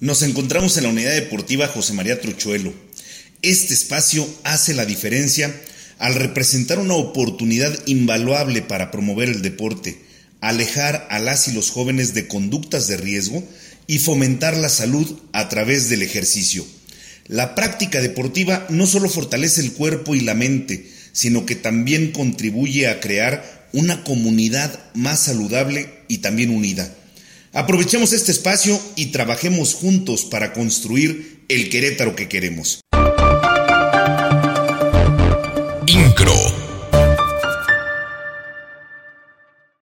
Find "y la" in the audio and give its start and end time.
20.14-20.34